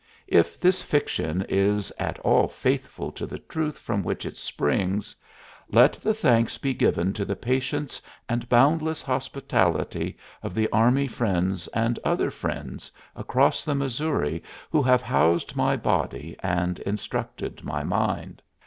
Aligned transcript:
If 0.25 0.59
this 0.59 0.81
fiction 0.81 1.45
is 1.47 1.91
at 1.99 2.17
all 2.21 2.47
faithful 2.47 3.11
to 3.11 3.27
the 3.27 3.37
truth 3.37 3.77
from 3.77 4.01
which 4.01 4.25
it 4.25 4.35
springs, 4.35 5.15
let 5.69 5.93
the 5.93 6.15
thanks 6.15 6.57
be 6.57 6.73
given 6.73 7.13
to 7.13 7.23
the 7.23 7.35
patience 7.35 8.01
and 8.27 8.49
boundless 8.49 9.03
hospitality 9.03 10.17
of 10.41 10.55
the 10.55 10.67
Army 10.69 11.05
friends 11.05 11.67
and 11.67 11.99
other 12.03 12.31
friends 12.31 12.91
across 13.15 13.63
the 13.63 13.75
Missouri 13.75 14.41
who 14.71 14.81
have 14.81 15.03
housed 15.03 15.55
my 15.55 15.77
body 15.77 16.35
and 16.41 16.79
instructed 16.79 17.63
my 17.63 17.83
mind. 17.83 18.41